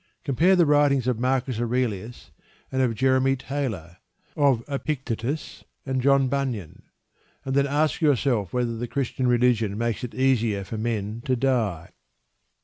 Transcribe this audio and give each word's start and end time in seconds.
Compare 0.23 0.55
the 0.55 0.65
writings 0.65 1.05
of 1.07 1.19
Marcus 1.19 1.59
Aurelius 1.59 2.31
and 2.71 2.81
of 2.81 2.95
Jeremy 2.95 3.35
Taylor, 3.35 3.97
of 4.35 4.63
Epictetus 4.67 5.63
and 5.85 6.01
John 6.01 6.27
Bunyan, 6.27 6.81
and 7.45 7.53
then 7.53 7.67
ask 7.67 8.01
yourself 8.01 8.51
whether 8.51 8.75
the 8.75 8.87
Christian 8.87 9.27
religion 9.27 9.77
makes 9.77 10.03
it 10.03 10.15
easier 10.15 10.63
for 10.63 10.79
men 10.79 11.21
to 11.25 11.35
die. 11.35 11.91